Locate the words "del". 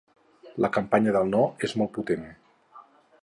1.17-1.29